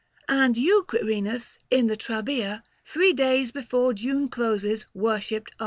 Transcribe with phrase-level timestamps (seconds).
[0.29, 5.59] And you, Quirinus, in the trabea, Three days before June closes, worshipped are.